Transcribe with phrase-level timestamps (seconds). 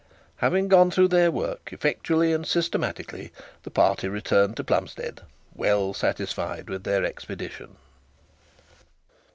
[0.37, 5.21] Having gone through their work effectively, and systematically, the party returned to Plumstead
[5.53, 7.75] well satisfied with their expedition.